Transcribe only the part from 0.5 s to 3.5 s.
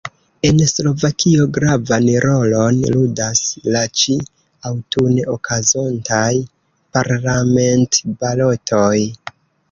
Slovakio gravan rolon ludas